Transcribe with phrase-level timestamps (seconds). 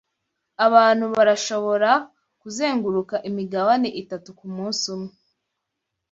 [0.65, 1.91] Abantu barashobora
[2.41, 5.13] kuzenguruka imigabane itatu kumunsi umwe